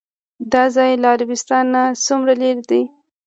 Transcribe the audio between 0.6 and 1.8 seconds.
ځای له عربستان